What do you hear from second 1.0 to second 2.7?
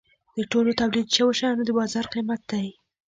شوو شیانو د بازار قیمت دی.